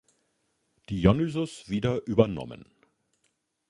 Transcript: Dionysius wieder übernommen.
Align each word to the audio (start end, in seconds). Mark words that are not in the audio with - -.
Dionysius 0.89 1.69
wieder 1.69 2.07
übernommen. 2.07 2.65